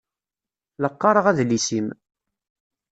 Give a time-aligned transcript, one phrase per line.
[0.81, 1.87] La qqaṛeɣ adlis-im.